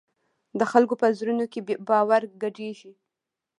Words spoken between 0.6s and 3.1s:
خلکو په زړونو کې باور ګډېږي.